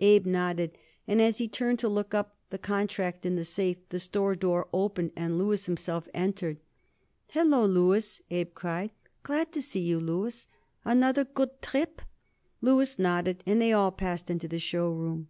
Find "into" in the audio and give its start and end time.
14.28-14.48